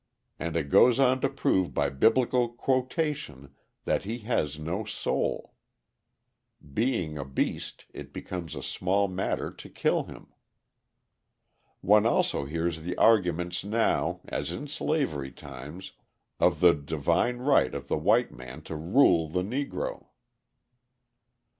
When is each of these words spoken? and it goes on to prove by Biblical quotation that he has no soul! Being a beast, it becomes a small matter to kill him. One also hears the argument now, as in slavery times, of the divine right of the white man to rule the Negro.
and 0.39 0.55
it 0.57 0.71
goes 0.71 0.99
on 0.99 1.21
to 1.21 1.29
prove 1.29 1.75
by 1.75 1.87
Biblical 1.87 2.49
quotation 2.49 3.53
that 3.85 4.01
he 4.01 4.17
has 4.25 4.57
no 4.57 4.83
soul! 4.83 5.53
Being 6.73 7.19
a 7.19 7.23
beast, 7.23 7.85
it 7.93 8.11
becomes 8.11 8.55
a 8.55 8.63
small 8.63 9.07
matter 9.07 9.51
to 9.51 9.69
kill 9.69 10.05
him. 10.05 10.33
One 11.81 12.07
also 12.07 12.45
hears 12.45 12.81
the 12.81 12.97
argument 12.97 13.63
now, 13.63 14.21
as 14.27 14.49
in 14.49 14.67
slavery 14.67 15.31
times, 15.31 15.91
of 16.39 16.61
the 16.61 16.73
divine 16.73 17.37
right 17.37 17.75
of 17.75 17.87
the 17.87 17.97
white 17.99 18.31
man 18.31 18.63
to 18.63 18.75
rule 18.75 19.27
the 19.29 19.43
Negro. 19.43 20.07